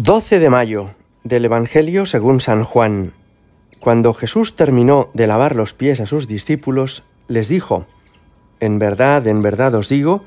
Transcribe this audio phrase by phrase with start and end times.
[0.00, 0.90] 12 de mayo
[1.24, 3.14] del Evangelio según San Juan.
[3.80, 7.84] Cuando Jesús terminó de lavar los pies a sus discípulos, les dijo,
[8.60, 10.22] En verdad, en verdad os digo,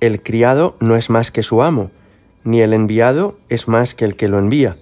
[0.00, 1.90] el criado no es más que su amo,
[2.44, 4.78] ni el enviado es más que el que lo envía.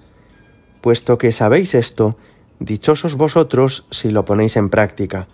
[0.82, 2.16] Puesto que sabéis esto,
[2.60, 5.26] dichosos vosotros si lo ponéis en práctica.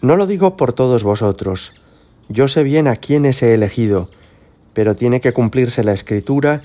[0.00, 1.74] No lo digo por todos vosotros,
[2.30, 4.08] yo sé bien a quiénes he elegido,
[4.72, 6.62] pero tiene que cumplirse la escritura,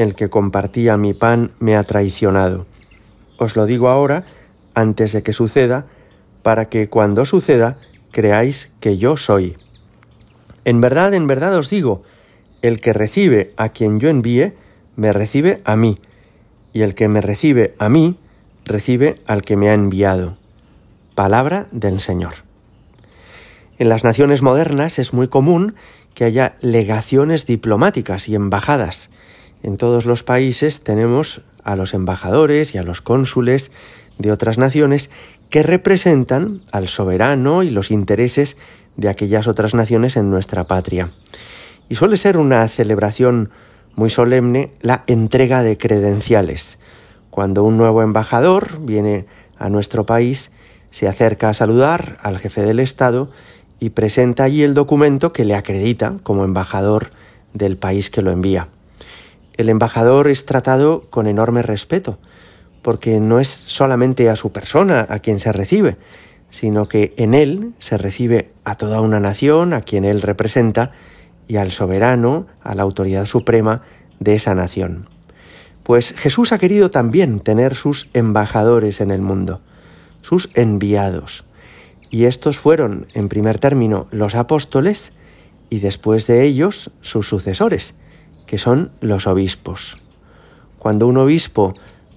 [0.00, 2.66] el que compartía mi pan me ha traicionado.
[3.38, 4.24] Os lo digo ahora,
[4.74, 5.86] antes de que suceda,
[6.42, 7.78] para que cuando suceda
[8.12, 9.56] creáis que yo soy.
[10.64, 12.02] En verdad, en verdad os digo,
[12.62, 14.52] el que recibe a quien yo envíe,
[14.96, 15.98] me recibe a mí,
[16.72, 18.18] y el que me recibe a mí,
[18.64, 20.36] recibe al que me ha enviado.
[21.14, 22.34] Palabra del Señor.
[23.78, 25.74] En las naciones modernas es muy común
[26.14, 29.08] que haya legaciones diplomáticas y embajadas.
[29.62, 33.70] En todos los países tenemos a los embajadores y a los cónsules
[34.18, 35.10] de otras naciones
[35.50, 38.56] que representan al soberano y los intereses
[38.96, 41.12] de aquellas otras naciones en nuestra patria.
[41.88, 43.50] Y suele ser una celebración
[43.96, 46.78] muy solemne la entrega de credenciales.
[47.30, 49.26] Cuando un nuevo embajador viene
[49.58, 50.50] a nuestro país,
[50.90, 53.30] se acerca a saludar al jefe del Estado
[53.78, 57.10] y presenta allí el documento que le acredita como embajador
[57.52, 58.68] del país que lo envía.
[59.60, 62.18] El embajador es tratado con enorme respeto,
[62.80, 65.98] porque no es solamente a su persona a quien se recibe,
[66.48, 70.92] sino que en él se recibe a toda una nación a quien él representa
[71.46, 73.82] y al soberano, a la autoridad suprema
[74.18, 75.10] de esa nación.
[75.82, 79.60] Pues Jesús ha querido también tener sus embajadores en el mundo,
[80.22, 81.44] sus enviados.
[82.08, 85.12] Y estos fueron, en primer término, los apóstoles
[85.68, 87.94] y después de ellos sus sucesores,
[88.50, 89.96] que son los obispos.
[90.80, 91.72] Cuando un obispo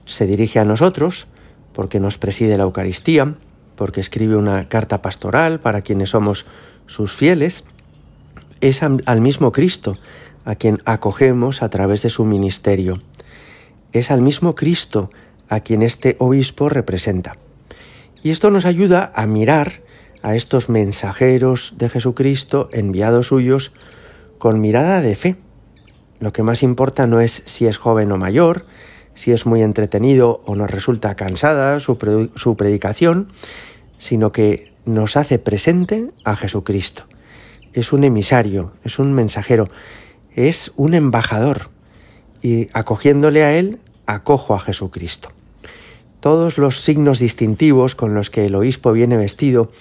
[0.08, 1.28] se dirige a nosotros,
[1.74, 3.36] porque nos preside la Eucaristía,
[3.76, 6.48] porque escribe una carta pastoral para quienes somos
[6.88, 7.66] sus fieles,
[8.62, 9.96] es al mismo Cristo
[10.44, 13.00] a quien acogemos a través de su ministerio.
[13.92, 15.12] Es al mismo Cristo
[15.50, 17.36] a quien este obispo representa.
[18.24, 19.84] Y esto nos ayuda a mirar
[20.24, 23.72] a estos mensajeros de Jesucristo, enviados suyos,
[24.40, 25.36] con mirada de fe.
[26.24, 28.66] Lo que más importa no es si es joven o mayor,
[29.14, 33.28] si es muy entretenido o nos resulta cansada su, predicación,
[33.98, 37.04] sino que nos hace presente a Jesucristo.
[37.74, 39.68] Es un emisario, es un mensajero,
[40.34, 41.72] es un embajador.
[42.42, 45.28] Y acogiéndole a él, acojo a Jesucristo.
[46.22, 49.74] Todos los signos distintivos con los que el obispo viene vestido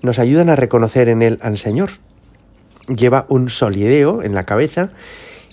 [0.00, 1.90] nos ayudan a reconocer en él al Señor.
[2.88, 4.92] Lleva un solideo en la cabeza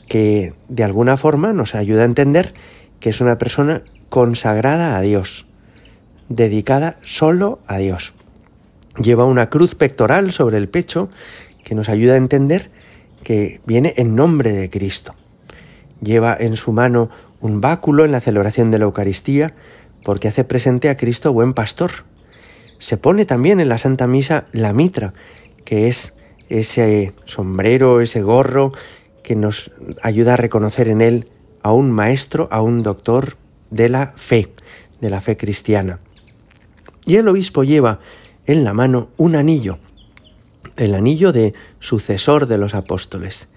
[0.08, 2.54] que de alguna forma nos ayuda a entender
[3.00, 5.46] que es una persona consagrada a Dios,
[6.30, 8.14] dedicada solo a Dios.
[8.98, 11.10] Lleva una cruz pectoral sobre el pecho
[11.64, 12.72] que nos ayuda a entender
[13.24, 15.14] que viene en nombre de Cristo.
[16.02, 17.10] Lleva en su mano
[17.42, 19.54] un báculo en la celebración de la Eucaristía
[20.04, 21.92] porque hace presente a Cristo buen pastor
[22.80, 25.14] se pone también en la Santa Misa la mitra,
[25.66, 26.14] que es
[26.50, 28.72] ese sombrero, ese gorro
[29.28, 29.72] que nos
[30.04, 31.28] ayuda a reconocer en él
[31.62, 33.36] a un maestro, a un doctor
[33.72, 34.54] de la fe,
[35.02, 36.00] de la fe cristiana.
[37.06, 38.00] Y el obispo lleva
[38.46, 39.80] en la mano un anillo,
[40.78, 43.50] el anillo de sucesor de los apóstoles,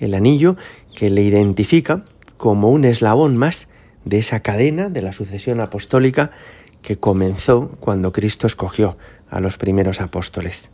[0.00, 0.58] el anillo
[0.94, 2.04] que le identifica
[2.36, 3.68] como un eslabón más
[4.04, 6.32] de esa cadena de la sucesión apostólica
[6.82, 8.98] que comenzó cuando Cristo escogió
[9.30, 10.68] a los primeros apóstoles.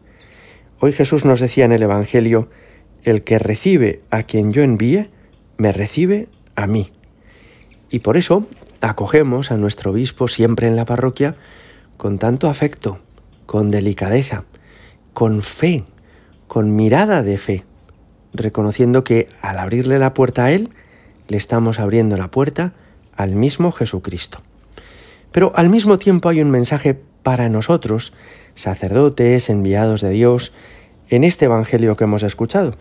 [0.81, 2.49] Hoy Jesús nos decía en el Evangelio,
[3.05, 5.09] el que recibe a quien yo envíe,
[5.57, 6.93] me recibe a mí.
[7.91, 8.47] Y por eso
[8.81, 11.37] acogemos a nuestro obispo siempre en la parroquia
[11.97, 12.99] con tanto afecto,
[13.47, 14.45] con delicadeza,
[15.13, 15.85] con fe,
[16.49, 17.65] con mirada de fe,
[18.33, 20.71] reconociendo que al abrirle la puerta a Él,
[21.29, 22.73] le estamos abriendo la puerta
[23.17, 24.41] al mismo Jesucristo.
[25.33, 28.13] Pero al mismo tiempo hay un mensaje para nosotros,
[28.55, 30.53] sacerdotes, enviados de Dios,
[31.09, 32.75] en este Evangelio que hemos escuchado.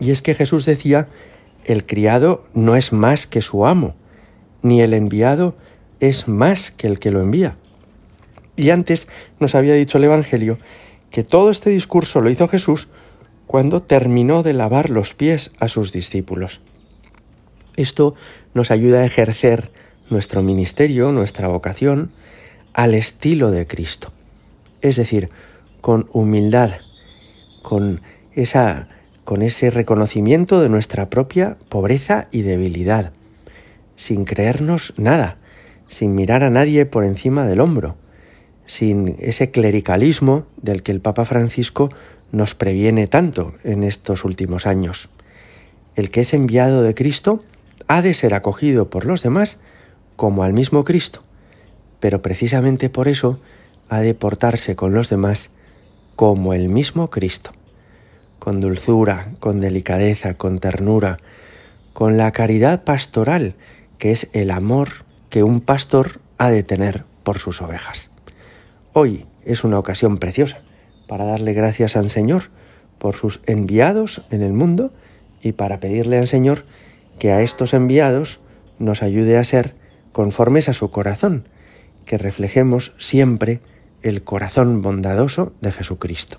[0.00, 1.08] Y es que Jesús decía,
[1.64, 3.94] el criado no es más que su amo,
[4.62, 5.56] ni el enviado
[6.00, 7.56] es más que el que lo envía.
[8.56, 9.08] Y antes
[9.38, 10.58] nos había dicho el Evangelio
[11.10, 12.88] que todo este discurso lo hizo Jesús
[13.46, 16.60] cuando terminó de lavar los pies a sus discípulos.
[17.76, 18.14] Esto
[18.54, 19.70] nos ayuda a ejercer
[20.10, 22.10] nuestro ministerio, nuestra vocación,
[22.72, 24.12] al estilo de Cristo.
[24.80, 25.30] Es decir,
[25.80, 26.72] con humildad,
[27.62, 28.00] con,
[28.32, 28.88] esa,
[29.26, 33.12] con ese reconocimiento de nuestra propia pobreza y debilidad,
[33.96, 35.36] sin creernos nada,
[35.88, 37.96] sin mirar a nadie por encima del hombro,
[38.66, 41.90] sin ese clericalismo del que el Papa Francisco
[42.30, 45.08] nos previene tanto en estos últimos años.
[45.96, 47.42] El que es enviado de Cristo
[47.88, 49.58] ha de ser acogido por los demás
[50.14, 51.24] como al mismo Cristo,
[51.98, 53.40] pero precisamente por eso
[53.88, 55.50] ha de portarse con los demás
[56.14, 57.50] como el mismo Cristo,
[58.38, 61.18] con dulzura, con delicadeza, con ternura,
[61.92, 63.54] con la caridad pastoral,
[63.98, 68.10] que es el amor que un pastor ha de tener por sus ovejas.
[68.92, 70.60] Hoy es una ocasión preciosa
[71.06, 72.50] para darle gracias al Señor
[72.98, 74.92] por sus enviados en el mundo
[75.42, 76.64] y para pedirle al Señor
[77.18, 78.40] que a estos enviados
[78.78, 79.74] nos ayude a ser
[80.12, 81.48] conformes a su corazón,
[82.04, 83.60] que reflejemos siempre
[84.02, 86.38] el corazón bondadoso de Jesucristo.